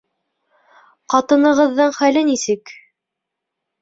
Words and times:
Ҡатынығыҙҙың 1.13 1.93
хәле 2.01 2.27
нисек? 2.33 2.77